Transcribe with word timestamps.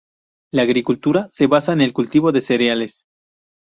La 0.51 0.63
agricultura 0.63 1.27
se 1.29 1.45
basaba 1.45 1.75
en 1.75 1.81
el 1.81 1.93
cultivo 1.93 2.31
de 2.31 2.41
cereales. 2.41 3.03